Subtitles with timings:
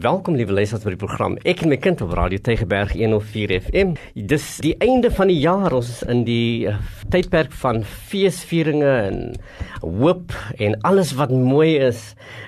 [0.00, 1.36] Welkom liewe luisters by die program.
[1.46, 3.92] Ek en my kind op Radio Tygerberg 104 FM.
[4.26, 5.70] Dis die einde van die jaar.
[5.76, 6.74] Ons is in die uh,
[7.12, 9.20] tydperk van feesvieringe en
[9.84, 12.00] hoop en alles wat mooi is.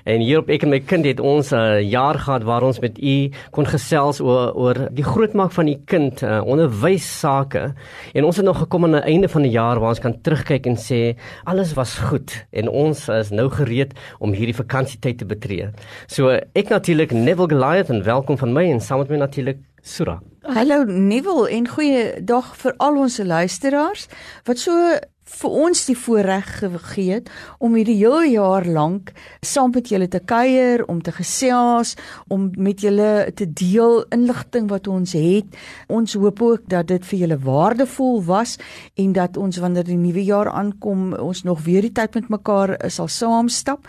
[0.09, 2.81] En hier op Ek en my kind het ons 'n uh, jaar gehad waar ons
[2.81, 7.75] met u kon gesels oor oor die grootmaak van u kind, uh, onderwys sake.
[8.15, 10.67] En ons het nog gekom aan die einde van die jaar waar ons kan terugkyk
[10.67, 15.71] en sê alles was goed en ons is nou gereed om hierdie vakansietyd te betree.
[16.07, 20.15] So ek natuurlik Neville Goliath en welkom van my en saam met my natuurlik Sura.
[20.41, 24.07] Hallo Neville en goeie dag vir al ons luisteraars
[24.49, 24.73] wat so
[25.27, 29.13] vir ons die voorreg gegee het om hierdie hele jaar lank
[29.43, 31.97] saam met julle te kuier, om te gesels,
[32.33, 35.59] om met julle te deel inligting wat ons het.
[35.89, 38.57] Ons hoop ook dat dit vir julle waardevol was
[38.97, 42.77] en dat ons wanneer die nuwe jaar aankom, ons nog weer die tyd met mekaar
[42.93, 43.87] sal saamstap.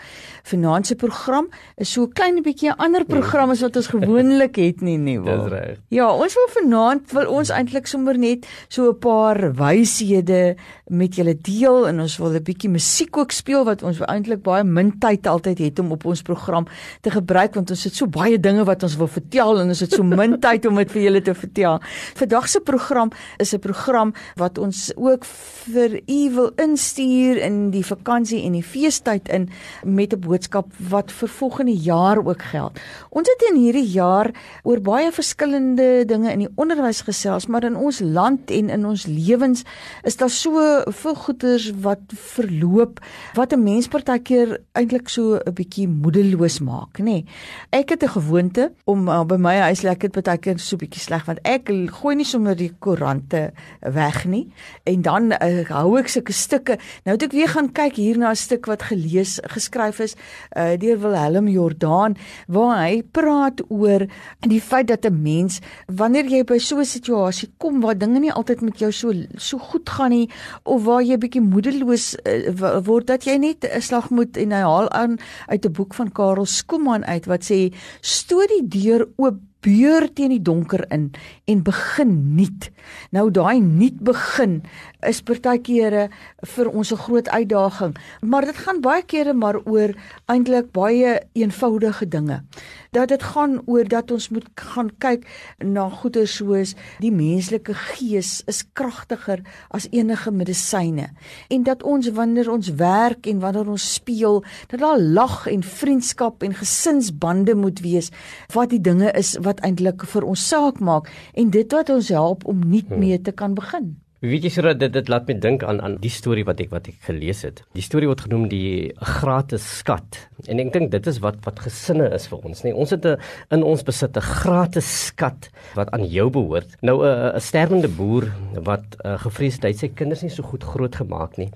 [0.48, 4.56] Vanaand se program is so 'n klein bietjie 'n ander program as wat ons gewoonlik
[4.56, 5.18] het nie, nie.
[5.18, 5.78] Dis reg.
[5.88, 10.56] Ja, ons wil vanaand wil ons eintlik sommer net so 'n paar wyshede
[10.88, 14.64] met julle deel en ons wil 'n bietjie musiek ook speel wat ons eintlik baie
[14.64, 16.66] min tyd altyd het om op ons program
[17.00, 19.92] te gebruik want ons het so baie dinge wat ons wil vertel en ons het
[19.92, 21.80] so min tyd om dit vir julle te vertel.
[22.14, 27.84] Vandag se program is 'n program wat ons ook vir u wil instuur in die
[27.84, 29.48] vakansie en die feestyd in
[29.84, 32.78] met 'n boodskap wat vir volgende jaar ook geld.
[33.10, 34.30] Ons het in hierdie jaar
[34.62, 39.06] oor baie verskillende dinge in die onderwys gesels, maar in ons land en in ons
[39.06, 39.64] lewens
[40.02, 43.00] is daar so veel goeders wat verloop
[43.34, 47.04] wat 'n mens partykeer eintlik so 'n bietjie moedeloos maak, nê.
[47.04, 47.24] Nee.
[47.70, 51.24] Ek het 'n gewoonte om uh, by my huis lekker partykeer so 'n bietjie sleg
[51.26, 54.52] want ek gooi nie sommer die koerante weg nie
[54.84, 56.78] en dan uh, hou ek sulke stukke.
[57.04, 60.14] Nou het ek weer gaan kyk hier na 'n stuk wat gelees geskryf is
[60.56, 62.16] uh, deur Wilhelm Jordaan
[62.46, 64.06] waar hy praat oor
[64.40, 68.32] die feit dat 'n mens wanneer jy by so 'n situasie kom waar dinge nie
[68.32, 70.30] altyd met jou so so goed gaan nie
[70.62, 74.62] of waar jy bietjie moedeloos uh, word dat jy net 'n slag moet en hy
[74.62, 79.40] haal aan uit 'n boek van Karel Skooman uit wat sê stoot die deur oop
[79.60, 81.10] beur teen die donker in
[81.46, 82.70] en begin nuut.
[83.10, 84.62] Nou daai nuut begin
[85.06, 86.08] is partykeere
[86.54, 89.94] vir ons 'n groot uitdaging, maar dit gaan baie kere maar oor
[90.26, 92.42] eintlik baie eenvoudige dinge.
[92.90, 95.26] Dat dit gaan oor dat ons moet gaan kyk
[95.58, 101.10] na goeie soos die menslike gees is kragtiger as enige medisyne
[101.48, 106.42] en dat ons wanneer ons werk en wanneer ons speel, dat daar lag en vriendskap
[106.42, 108.10] en gesinsbande moet wees
[108.54, 112.44] wat die dinge is wat eintlik vir ons saak maak en dit wat ons help
[112.48, 112.98] om nuut hmm.
[112.98, 113.96] mee te kan begin.
[114.18, 116.88] Weet jy sodat dit dit laat my dink aan aan die storie wat ek wat
[116.90, 117.60] ek gelees het.
[117.78, 120.16] Die storie word genoem die gratis skat.
[120.50, 122.72] En ek dink dit is wat wat gesinne is vir ons, nê.
[122.72, 123.14] Nee, ons het 'n
[123.54, 126.66] in ons besit 'n gratis skat wat aan jou behoort.
[126.82, 128.26] Nou 'n 'n sterwende boer
[128.58, 131.50] wat uh, gevrees het hy sy kinders nie so goed groot gemaak nie.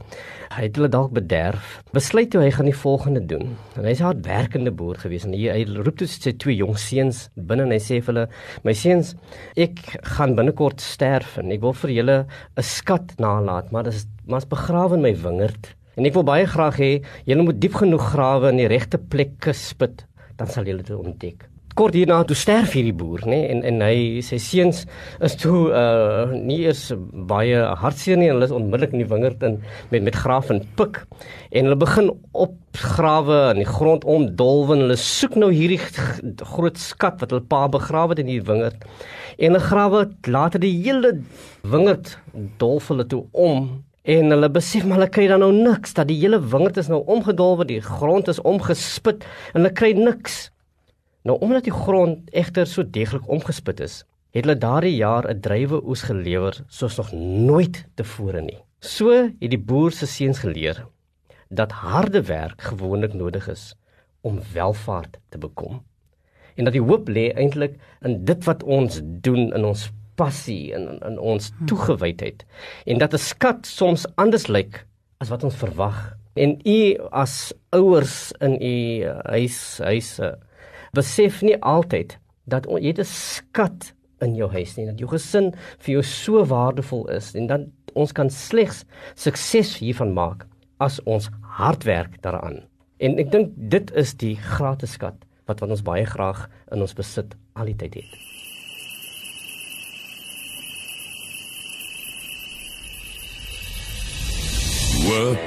[0.54, 1.82] Hy het hulle dalk bederf.
[1.92, 3.56] Besluit toe hy gaan die volgende doen.
[3.76, 7.28] En hy's 'n hardwerkende boer gewees en hy, hy roep toe sy twee jong seuns
[7.34, 8.28] binne en hy sê vir hulle:
[8.62, 9.16] "My seuns,
[9.56, 12.26] ek gaan binnekort sterf en ek wil vir julle
[12.56, 15.74] 'n skat nalat, maar dit is mas begrawe in my wingerd.
[15.96, 16.92] En ek wil baie graag hê
[17.24, 20.04] julle moet diep genoeg grawe in die regte plek spit,
[20.36, 21.48] dan sal julle dit ontdek.
[21.78, 24.82] Kort hierna toe sterf hierdie boer, nê, en en hy sy seuns
[25.24, 26.90] is toe uh nie eers
[27.30, 29.56] baie hartseer nie, hulle is onmiddellik in die wingerd in
[29.92, 31.02] met met graaf en pik.
[31.50, 34.84] En hulle begin opgrawe in die grond om dolwen.
[34.84, 35.80] Hulle soek nou hierdie
[36.54, 38.84] groot skat wat hulle pa begrawe het in die wingerd.
[39.38, 41.16] En hulle grawe later die hele
[41.64, 42.18] wingerd
[42.60, 43.72] dolf hulle toe om
[44.02, 47.04] En hulle besef maar hulle kry dan nou niks dat die hele wingerd is nou
[47.06, 49.22] omgedolwe, die grond is omgespit
[49.52, 50.48] en hulle kry niks.
[51.22, 54.02] Nou omdat die grond egter so deeglik omgespit is,
[54.32, 58.58] het hulle daardie jaar 'n drywe oes gelewer soos nog nooit tevore nie.
[58.80, 60.86] So het die boer se seuns geleer
[61.48, 63.74] dat harde werk gewoonlik nodig is
[64.20, 65.82] om welvaart te bekom.
[66.54, 70.88] En dat die hoop lê eintlik in dit wat ons doen in ons passie en
[70.88, 72.44] in, in ons toegewydheid
[72.86, 74.86] en dat 'n skat soms anders lyk
[75.18, 76.16] as wat ons verwag.
[76.34, 80.38] En u as ouers in u huis huise
[80.92, 85.92] besef nie altyd dat jy 'n skat in jou huis nie, dat jou gesin vir
[85.94, 87.60] jou so waardevol is en dat
[87.94, 88.84] ons kan slegs
[89.14, 90.46] sukses hiervan maak
[90.80, 92.62] as ons hard werk daaraan.
[93.00, 95.14] En ek dink dit is die gratis skat
[95.46, 98.12] wat wat ons baie graag in ons besit al die tyd het.
[105.02, 105.44] Hoop.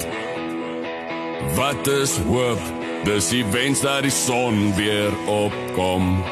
[1.56, 2.85] Wat is hoop?
[3.06, 6.24] Dis die wens dat die son weer opkom.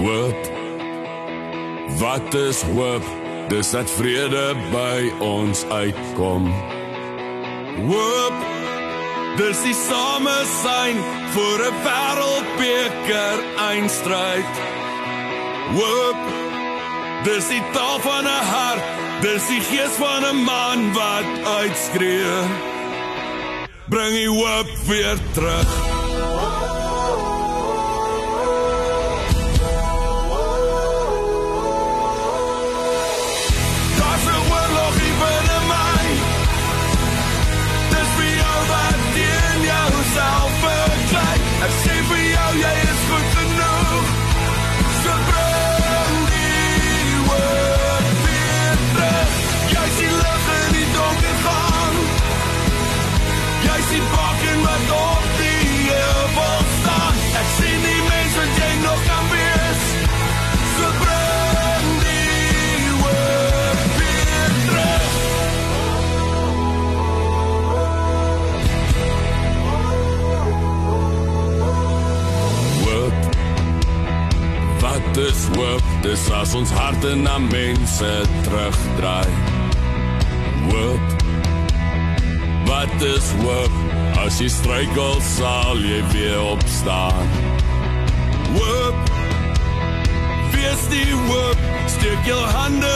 [0.00, 0.48] Hoop.
[2.00, 3.06] Wat is hoop?
[3.48, 6.48] Dis dat vrede by ons uitkom.
[7.86, 8.42] Hoop.
[9.38, 10.98] Dis die same sein
[11.36, 13.38] vir 'n wêreldbeker
[13.70, 14.52] eindstryd.
[15.78, 16.22] Hoop.
[17.24, 18.84] Dis die taal van 'n hart,
[19.22, 21.28] dis die gees van 'n man wat
[21.60, 22.71] uitskree.
[23.92, 25.91] Bring die hoop weer terug.
[76.02, 78.10] Dis as ons harte na mense
[78.44, 79.32] terugdraai.
[80.70, 81.06] Hoop.
[82.66, 83.74] Wat is hoop?
[84.22, 87.30] As jy struikel sal jy weer opstaan.
[88.56, 89.12] Hoop.
[90.54, 91.66] Wees die hoop.
[91.96, 92.94] Steek jou hande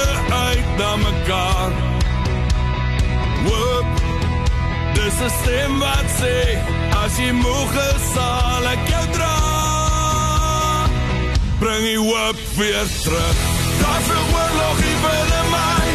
[0.50, 1.76] uit na mekaar.
[3.47, 3.91] Hoop.
[4.99, 6.38] Dis 'n stem wat sê
[7.05, 9.56] as jy moeg is sal ek jou dra
[11.58, 13.37] bring die hoop weer terug.
[13.81, 15.87] Daar vir oorlog hier binne my.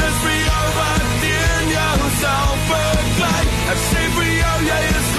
[0.00, 3.42] Dis vir jou wat teen jou self beklei.
[3.74, 5.09] Ek sê vir jou jy is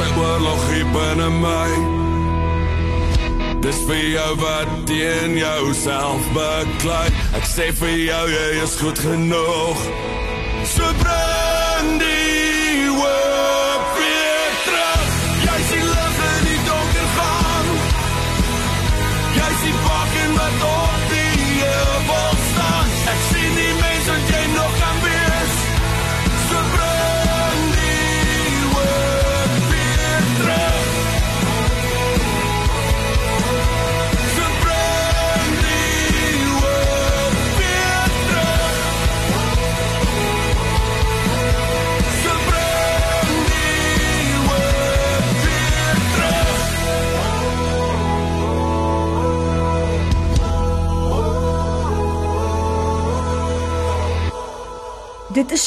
[0.00, 1.70] 'n oorlog hier binne my.
[3.60, 7.08] Dis vir jou wat teen jouself beklei.
[7.38, 9.78] Ek sê vir jou jy is goed genoeg.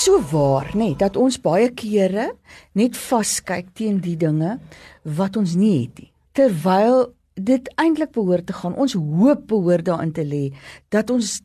[0.07, 2.29] So waar, nê, nee, dat ons baie kere
[2.79, 4.53] net vaskyk teen die dinge
[5.17, 6.11] wat ons nie het nie.
[6.37, 8.75] Terwyl dit eintlik behoort te gaan.
[8.75, 10.53] Ons hoop behoort daarin te lê
[10.89, 11.41] dat ons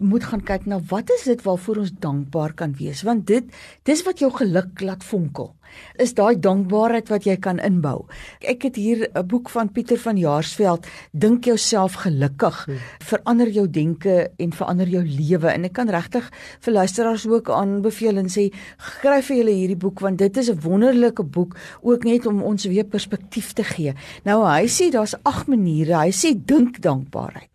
[0.00, 3.44] moet gaan kyk na wat is dit waarvoor ons dankbaar kan wees, want dit
[3.84, 5.52] dis wat jou geluk laat vonkel.
[5.98, 8.04] Is daai dankbaarheid wat jy kan inbou.
[8.40, 14.30] Ek het hier 'n boek van Pieter van Jaarsveld, Dink jouself gelukkig, verander jou denke
[14.36, 19.26] en verander jou lewe en ek kan regtig vir luisteraars ook aanbeveel en sê skryf
[19.26, 22.84] vir julle hierdie boek want dit is 'n wonderlike boek ook net om ons weer
[22.84, 23.94] perspektief te gee.
[24.24, 25.98] Nou hy sê daar's ag maniere.
[25.98, 27.50] Hy sê dink dankbaarheid.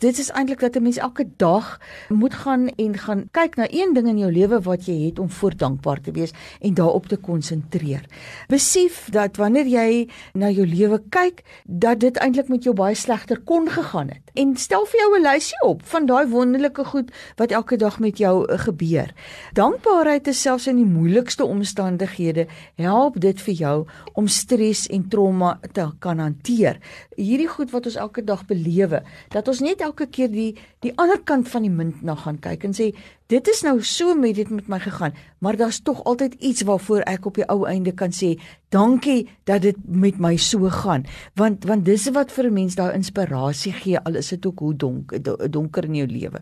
[0.00, 3.92] Dit is eintlik dat 'n mens elke dag moet gaan en gaan kyk na een
[3.94, 7.16] ding in jou lewe wat jy het om voor dankbaar te wees en daarop te
[7.16, 8.04] konsentreer.
[8.48, 13.40] Besef dat wanneer jy na jou lewe kyk, dat dit eintlik met jou baie slegter
[13.40, 14.27] kon gegaan het.
[14.34, 18.18] En stel vir jou 'n lysie op van daai wonderlike goed wat elke dag met
[18.18, 19.14] jou uh, gebeur.
[19.52, 25.60] Dankbaarheid is selfs in die moeilikste omstandighede help dit vir jou om stres en trauma
[25.72, 26.78] te kan hanteer.
[27.16, 31.18] Hierdie goed wat ons elke dag belewe, dat ons net elke keer die die ander
[31.24, 32.92] kant van die munt na gaan kyk en sê
[33.28, 37.04] dit is nou so met dit met my gegaan, maar daar's tog altyd iets waarvoor
[37.10, 38.34] ek op die ou einde kan sê
[38.72, 41.04] dankie dat dit met my so gaan,
[41.36, 44.76] want want dis wat vir 'n mens daai inspirasie gee al is dit ook hoe
[44.76, 46.40] donker donker in jou lewe.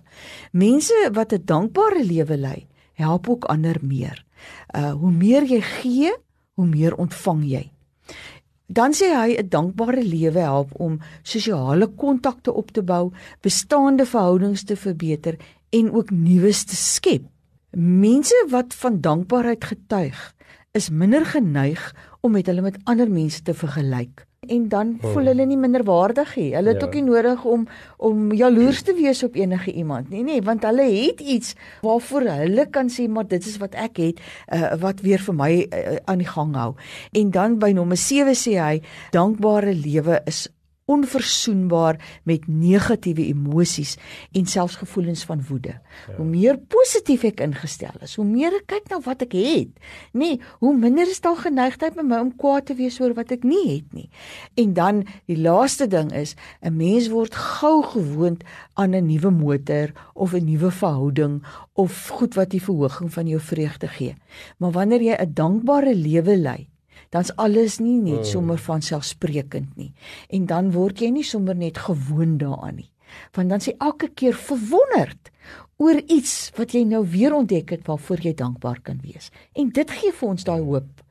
[0.53, 4.25] Mense wat 'n dankbare lewe lei, help ook ander meer.
[4.75, 6.13] Uh hoe meer jy gee,
[6.55, 7.71] hoe meer ontvang jy.
[8.67, 14.65] Dan sê hy 'n dankbare lewe help om sosiale kontakte op te bou, bestaande verhoudings
[14.65, 15.37] te verbeter
[15.77, 17.27] en ook nuus te skep.
[17.77, 20.21] Mense wat van dankbaarheid getuig,
[20.77, 21.83] is minder geneig
[22.21, 26.55] om met hulle met ander mense te vergelyk en dan voel hulle nie minderwaardig nie.
[26.55, 26.87] Hulle het Ja.
[26.87, 27.67] ook nie nodig om
[27.97, 32.67] om jaloers te wees op enige iemand nie, nee, want hulle het iets waarvoor hulle
[32.71, 34.21] kan sê maar dit is wat ek het
[34.53, 36.75] uh, wat weer vir my uh, aan die gang hou.
[37.13, 40.49] En dan by nommer 7 sê hy dankbare lewe is
[40.87, 43.97] onverzoenbaar met negatiewe emosies
[44.33, 45.75] en selfs gevoelens van woede.
[46.07, 46.15] Ja.
[46.17, 49.73] Hoe meer positief ek ingestel is, hoe meer ek kyk na wat ek het,
[50.15, 53.43] nee, hoe minder is daar geneigtheid by my om kwaad te wees oor wat ek
[53.43, 54.07] nie het nie.
[54.55, 59.93] En dan die laaste ding is 'n mens word gou gewoond aan 'n nuwe motor
[60.15, 61.43] of 'n nuwe verhouding
[61.75, 64.15] of goed wat die verhoging van jou vreugde gee.
[64.59, 66.69] Maar wanneer jy 'n dankbare lewe lei,
[67.15, 69.93] dan's alles nie net sommer van selfsprekend nie.
[70.31, 72.91] En dan word jy nie sommer net gewoond daaraan nie.
[73.37, 75.31] Want dan sê elke keer verwonderd
[75.79, 79.31] oor iets wat jy nou weer ontdek het waarvoor jy dankbaar kan wees.
[79.55, 81.05] En dit gee vir ons daai hoop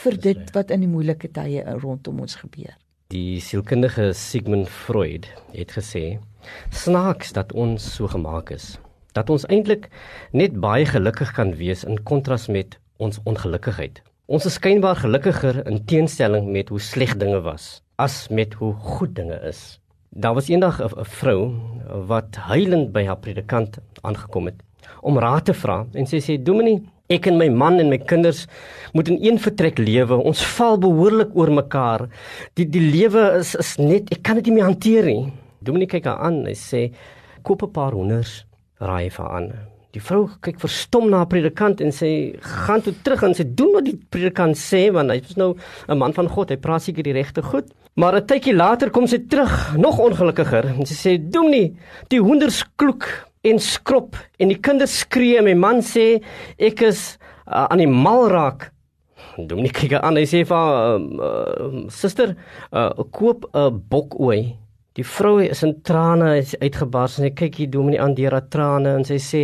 [0.00, 2.76] vir dit wat in die moeilike tye rondom ons gebeur.
[3.10, 6.20] Die sielkundige Sigmund Freud het gesê:
[6.70, 8.78] "Snaaks dat ons so gemaak is,
[9.12, 9.88] dat ons eintlik
[10.32, 14.02] net baie gelukkig kan wees in kontras met ons ongelukkigheid.
[14.30, 19.10] Ons is skynbaar gelukkiger in teenstelling met hoe sleg dinge was as met hoe goed
[19.16, 19.80] dinge is."
[20.14, 21.40] Daar was eendag 'n 'n vrou
[22.06, 24.62] wat huilend by haar predikant aangekom het
[25.02, 28.46] om raad te vra en sy sê: "Dominee, ek en my man en my kinders
[28.92, 30.14] moet in een vertrek lewe.
[30.14, 32.08] Ons val behoorlik oor mekaar.
[32.54, 36.04] Die die lewe is is net ek kan dit nie meer hanteer nie." Dominee kyk
[36.04, 36.46] haar aan.
[36.46, 36.92] Hy sê:
[37.42, 38.46] "Koop 'n paar honders,
[38.78, 39.52] raai vir aan."
[39.90, 42.10] Die vrou kyk verstom na haar predikant en sy
[42.62, 45.56] gaan toe terug en sy doen wat die predikant sê want hy is nou
[45.88, 46.50] 'n man van God.
[46.50, 47.66] Hy praat seker die regte goed.
[47.96, 50.78] Maar 'n tydjie later kom sy terug, nog ongelukkiger.
[50.78, 51.74] En sy sê: "Dominee,
[52.08, 56.22] die honders kloek en skrop en die kinders skree en my man sê
[56.58, 57.18] ek is
[57.48, 58.70] uh, aan die mal raak."
[59.36, 60.16] Dominee kyk haar aan.
[60.16, 62.36] Hy sê vir haar: uh, uh, "Suster,
[62.72, 64.59] uh, koop 'n bokooi."
[64.98, 68.96] Die vrou is in trane uitgebars en sy kyk hier Dominee aan deur haar trane
[68.98, 69.42] en sy sê: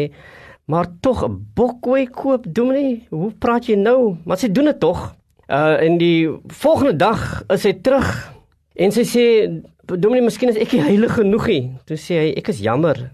[0.67, 3.07] "Maar tog 'n bokooi koop, Dominee?
[3.11, 5.15] Hoe praat jy nou?" Maar sy doen dit tog.
[5.49, 8.33] Uh en die volgende dag is sy terug
[8.75, 12.49] en sy sê: "Dominee, miskien is ek nie heilig genoeg nie." Toe sê hy: "Ek
[12.49, 13.13] is jammer.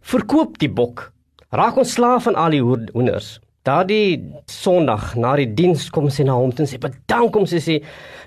[0.00, 1.12] Verkoop die bok.
[1.50, 6.34] Raak ons slaaf van al die hoenders." Daardie Sondag na die diens kom sy na
[6.34, 7.82] hom toe en sê: "Bedank hom," sy sê: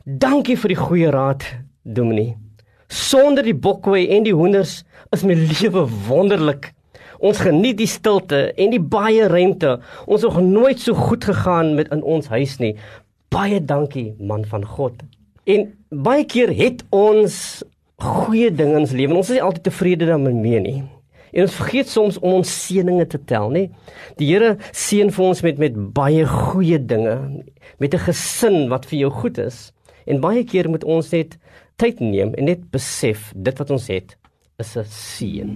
[0.05, 1.43] "Dankie vir die goeie raad,
[1.83, 2.46] Dominee."
[2.88, 4.82] Sonder die bokkoei en die hoenders
[5.15, 6.72] is my lewe wonderlik.
[7.20, 9.77] Ons geniet die stilte en die baie ruimte.
[10.06, 12.75] Ons het nog nooit so goed gegaan met in ons huis nie.
[13.34, 15.01] Baie dankie man van God.
[15.48, 17.63] En baie keer het ons
[18.03, 19.17] goeie dinge in ons lewe.
[19.17, 20.79] Ons is nie altyd tevrede daarmee nie.
[21.34, 23.67] En ons vergeet soms om ons seëninge te tel, nê?
[24.17, 27.44] Die Here seën vir ons met met baie goeie dinge,
[27.79, 29.72] met 'n gesin wat vir jou goed is.
[30.08, 31.38] En baie keer moet ons net
[31.77, 34.17] tyd neem en net besef dit wat ons het
[34.57, 35.50] is 'n seën.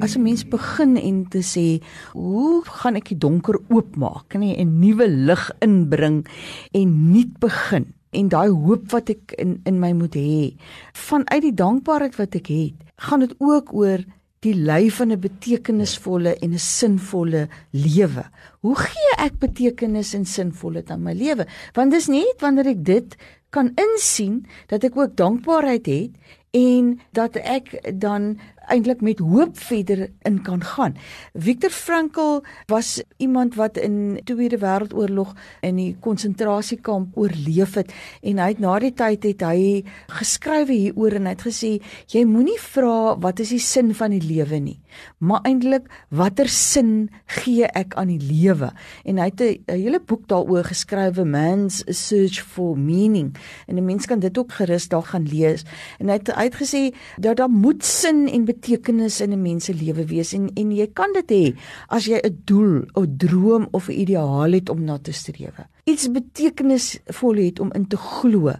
[0.00, 1.80] As 'n mens begin en te sê,
[2.12, 6.26] hoe gaan ek die donker oopmaak, nê, en nuwe lig inbring
[6.72, 10.56] en nuut begin en daai hoop wat ek in in my moet hê
[10.92, 14.02] vanuit die dankbaarheid wat ek het, gaan dit ook oor
[14.40, 18.24] die lei van 'n betekenisvolle en 'n sinvolle lewe.
[18.60, 21.46] Hoe gee ek betekenis en sinvolheid aan my lewe?
[21.74, 23.16] Want dis net wanneer ek dit
[23.50, 26.10] kan insien dat ek ook dankbaarheid het
[26.50, 28.38] en dat ek dan
[28.70, 30.96] eintlik met hoop verder in kan gaan.
[31.34, 38.48] Viktor Frankl was iemand wat in Tweede Wêreldoorlog in die konsentrasiekamp oorleef het en hy
[38.52, 39.82] het na die tyd het hy
[40.20, 41.72] geskrywe hieroor en hy het gesê
[42.12, 44.78] jy moenie vra wat is die sin van die lewe nie,
[45.18, 48.70] maar eintlik watter sin gee ek aan die lewe?
[49.04, 54.06] En hy het 'n hele boek daaroor geskrywe Man's Search for Meaning en 'n mens
[54.06, 55.64] kan dit ook gerus daar gaan lees.
[55.98, 60.04] En hy het uitgesê dat daar moet sin en betekenis in 'n mens se lewe
[60.04, 61.56] wees en en jy kan dit hê
[61.88, 65.64] as jy 'n doel, 'n droom of 'n ideaal het om na te strewe.
[65.88, 68.52] Iets betekenisvol het om in te glo,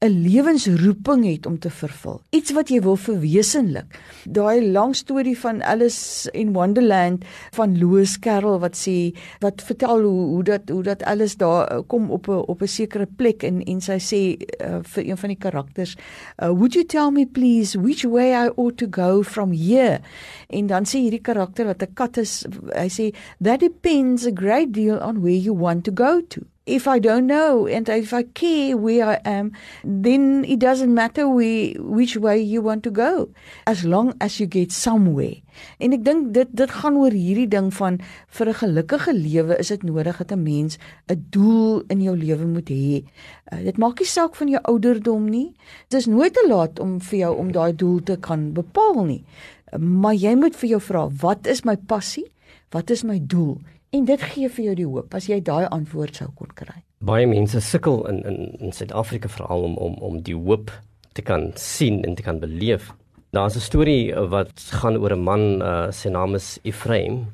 [0.00, 2.20] 'n lewensroeping het om te vervul.
[2.30, 4.00] Iets wat jy wil verwesenlik.
[4.24, 10.26] Daai lang storie van Alice in Wonderland van Lewis Carroll wat sê wat vertel hoe
[10.26, 13.62] hoe dat hoe dat alles daar uh, kom op 'n op 'n sekere plek en
[13.62, 14.20] en sy sê
[14.64, 15.96] uh, vir een van die karakters,
[16.42, 20.00] uh, "Would you tell me please which way I ought to go from here?"
[20.48, 24.72] En dan sê hierdie karakter wat 'n kat is, hy sê, "That depends a great
[24.72, 28.22] deal on where you want to go to." If I don't know and if I
[28.22, 29.52] care where I am,
[29.84, 33.28] then it doesn't matter we, which way you want to go
[33.66, 35.44] as long as you get somewhere.
[35.78, 38.00] En ek dink dit dit gaan oor hierdie ding van
[38.38, 40.78] vir 'n gelukkige lewe is dit nodig dat 'n mens
[41.12, 43.04] 'n doel in jou lewe moet hê.
[43.52, 45.52] Uh, dit maak nie saak van jou ouderdom nie.
[45.88, 49.24] Dit is nooit te laat om vir jou om daai doel te kan bepaal nie.
[49.72, 52.32] Uh, maar jy moet vir jou vra, wat is my passie?
[52.70, 53.60] Wat is my doel?
[53.94, 56.80] En dit gee vir jou die hoop as jy daai antwoord sou kon kry.
[57.04, 60.72] Baie mense sukkel in in in Suid-Afrika veral om om om die hoop
[61.14, 62.90] te kan sien en te kan beleef.
[63.30, 67.26] Daar's 'n storie wat gaan oor 'n man uh sy naam is Ephraim.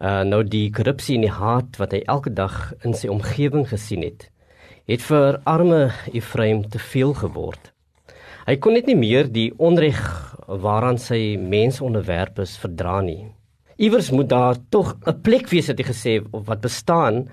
[0.00, 4.02] Uh nou die korrupsie en die haat wat hy elke dag in sy omgewing gesien
[4.02, 4.30] het,
[4.86, 7.72] het vir arme Ephraim te veel geword.
[8.46, 13.35] Hy kon net nie meer die onreg waaraan sy mense onderwerp is verdra nie
[13.76, 17.28] iewers moet daar tog 'n plek wees het hy gesê wat bestaan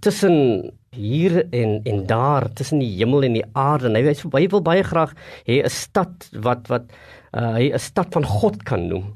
[0.00, 3.88] tussen hier en en daar tussen die hemel en die aarde.
[3.88, 5.14] En hy wys hy wil baie graag
[5.46, 6.84] hê 'n stad wat wat
[7.32, 9.14] uh, hy 'n stad van God kan noem.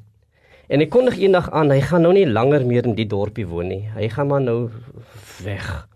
[0.69, 3.69] En hy kondig eendag aan hy gaan nou nie langer meer in die dorpie woon
[3.69, 3.89] nie.
[3.95, 4.71] Hy gaan maar nou
[5.45, 5.89] weg.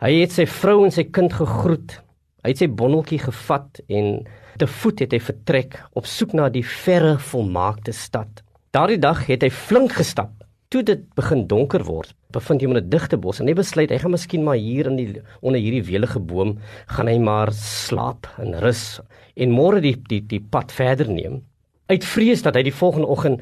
[0.00, 2.00] Hy het sy vrou en sy kind gegroet.
[2.42, 4.26] Hy het sy bondeltjie gevat en
[4.56, 8.45] te voet het hy vertrek op soek na die verre volmaakte stad
[8.76, 10.34] Daardie dag het hy flink gestap.
[10.68, 13.88] Toe dit begin donker word, bevind hy hom in 'n digte bos en hy besluit
[13.88, 16.58] hy gaan miskien maar hier in die onder hierdie welige boom
[16.92, 19.00] gaan hy maar slaap en rus
[19.34, 21.40] en môre die die die pad verder neem.
[21.88, 23.40] Uit vrees dat hy die volgende oggend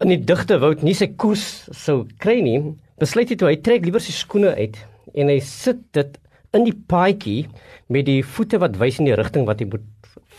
[0.00, 3.84] in die digte woud nie sy koers sou kry nie, besluit hy toe hy trek
[3.84, 4.80] liewer sy skoene uit
[5.12, 6.18] en hy sit dit
[6.54, 7.48] in die paadjie
[7.88, 9.84] met die voete wat wys in die rigting wat hy moet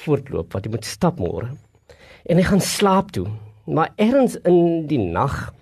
[0.01, 1.53] voortloop, wat hy moet stap môre.
[2.25, 3.29] En hy gaan slaap toe
[3.65, 5.53] Maar ergens in die nag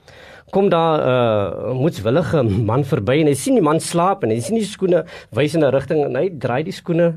[0.54, 4.39] kom daar 'n uh, moedswillige man verby en hy sien die man slaap en hy
[4.39, 7.08] sien die skoene wys in 'n rigting en hy draai die skoene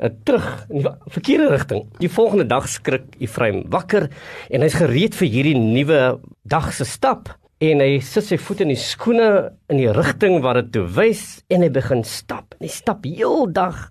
[0.00, 1.86] uh, terug in die verkeerde rigting.
[2.00, 4.08] Die volgende dag skrik Ephraim wakker
[4.50, 7.28] en hy's gereed vir hierdie nuwe dag se stap
[7.60, 11.44] en hy sit sy voete in die skoene in die rigting waar dit toe wys
[11.48, 12.56] en hy begin stap.
[12.60, 13.90] Hy stap heeldag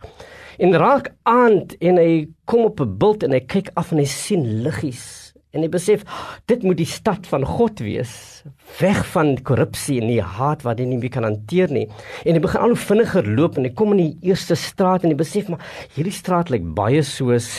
[0.59, 4.05] en raak aand en hy kom op 'n bult en hy kyk af en hy
[4.05, 5.22] sien liggies
[5.53, 6.01] en hy besef
[6.49, 8.13] dit moet die stad van God wees.
[8.79, 11.85] Weg van korrupsie en die haat wat hy nie meer kan hanteer nie.
[12.25, 15.13] En hy begin al hoe vinniger loop en hy kom in die eerste straat en
[15.13, 15.61] hy besef maar
[15.93, 17.53] hierdie straat lyk baie soos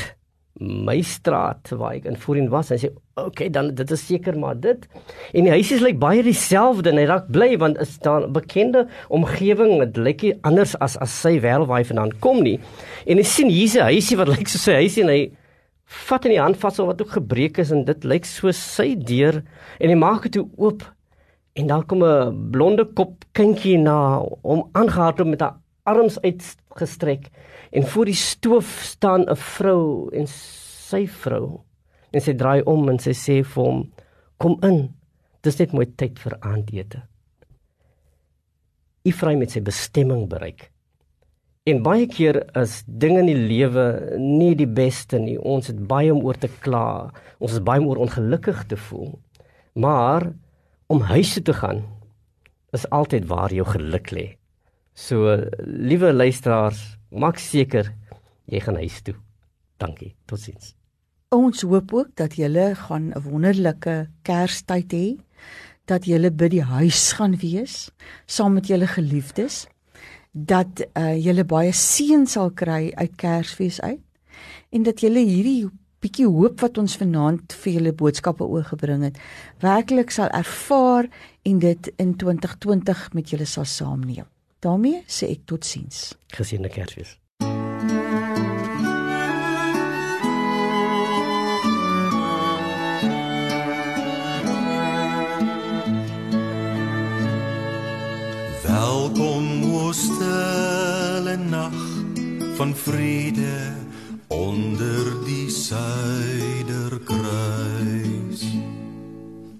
[0.59, 2.73] my straat waar ek in voorheen was.
[2.75, 4.89] Hy sê oké okay, dan dit is seker maar dit.
[5.35, 8.89] En die huisies lyk baie dieselfde en hy raak bly want is daar 'n bekende
[9.09, 12.59] omgewing dit lyk nie anders as as sy wêreld waar hy vandaan kom nie.
[13.07, 15.31] En hy sien hier's 'n huisie wat lyk soos sy huisie en hy
[15.85, 19.43] vat in die handvatsel wat ook gebreek is en dit lyk so sy deur
[19.79, 20.85] en hy maak dit oop
[21.55, 27.31] en daar kom 'n blonde kop kindjie na om aangehardloop met haar arms uitgestrek
[27.73, 31.61] en voor die stoof staan 'n vrou en sy vrou
[32.13, 33.93] en sy draai om en sy sê vir hom
[34.37, 34.95] kom in
[35.43, 37.03] dis net mooi tyd vir aandete.
[39.05, 40.74] Ifraim het sy bestemming bereik
[41.65, 43.85] En baie keer is dinge in die lewe
[44.21, 45.39] nie die beste nie.
[45.41, 47.09] Ons het baie om oor te kla.
[47.41, 49.15] Ons is baie om oor ongelukkig te voel.
[49.73, 50.29] Maar
[50.93, 51.81] om huis toe te gaan
[52.77, 54.27] is altyd waar jou geluk lê.
[54.93, 57.95] So liewe luisteraars, maak seker
[58.45, 59.17] jy gaan huis toe.
[59.81, 60.13] Dankie.
[60.29, 60.75] Totsiens.
[61.33, 65.17] Ons hoop ook dat julle gaan 'n wonderlike Kerstyd hê,
[65.87, 67.91] dat julle by die huis gaan wees
[68.27, 69.67] saam met julle geliefdes,
[70.33, 74.03] dat uh, julle baie seën sal kry uit Kersfees uit
[74.75, 75.71] en dat julle hierdie
[76.05, 79.19] bietjie hoop wat ons vanaand vir julle boodskappe oorgebring het,
[79.65, 81.09] werklik sal ervaar
[81.49, 84.29] en dit in 2020 met julle sal saamneem.
[84.65, 86.15] daarmee sê ek totsiens.
[86.33, 87.19] Geseënde Kersfees.
[99.95, 101.73] Stille nag
[102.57, 103.73] van vrede
[104.27, 108.45] onder die suiderkruis.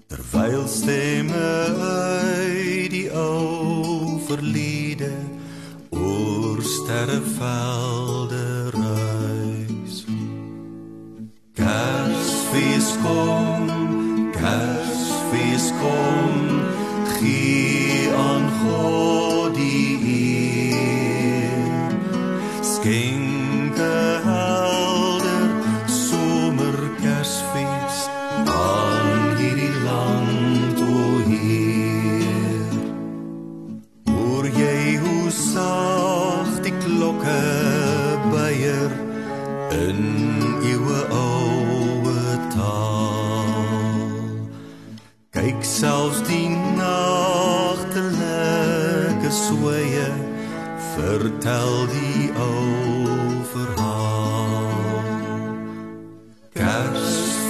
[0.07, 1.73] Terwyl stemme
[2.89, 5.11] die ou verlede
[5.89, 10.05] oor sterrevelde reis.
[11.53, 13.34] Kersfees kom,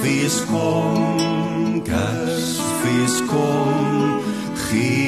[0.05, 4.21] Kersfees kom, Kersfees kom,
[4.69, 5.04] gee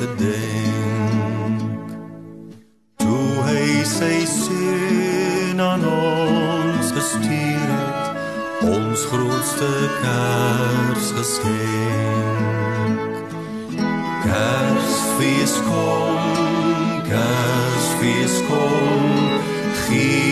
[0.00, 1.88] gedenk
[3.02, 8.06] Toe hy sy seun aan ons gestuur het
[8.68, 9.70] ons grootste
[10.02, 11.50] Kersgeskenk
[14.26, 16.18] Kersfees kom
[17.10, 19.06] Kersfees kom
[19.86, 20.28] gee